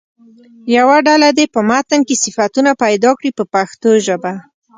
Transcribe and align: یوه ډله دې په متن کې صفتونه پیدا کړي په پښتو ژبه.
یوه 0.77 0.97
ډله 1.07 1.29
دې 1.37 1.45
په 1.53 1.59
متن 1.69 2.01
کې 2.07 2.15
صفتونه 2.23 2.71
پیدا 2.83 3.11
کړي 3.19 3.31
په 3.37 3.43
پښتو 3.53 3.89
ژبه. 4.05 4.33